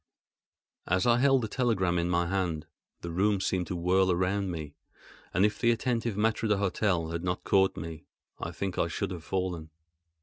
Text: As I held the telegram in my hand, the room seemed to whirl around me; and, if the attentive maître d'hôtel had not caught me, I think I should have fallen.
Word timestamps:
As 0.87 1.05
I 1.05 1.19
held 1.19 1.43
the 1.43 1.47
telegram 1.47 1.99
in 1.99 2.09
my 2.09 2.25
hand, 2.25 2.65
the 3.01 3.11
room 3.11 3.39
seemed 3.39 3.67
to 3.67 3.75
whirl 3.75 4.11
around 4.11 4.49
me; 4.49 4.73
and, 5.31 5.45
if 5.45 5.59
the 5.59 5.69
attentive 5.69 6.15
maître 6.15 6.49
d'hôtel 6.49 7.11
had 7.11 7.23
not 7.23 7.43
caught 7.43 7.77
me, 7.77 8.05
I 8.39 8.49
think 8.49 8.79
I 8.79 8.87
should 8.87 9.11
have 9.11 9.23
fallen. 9.23 9.69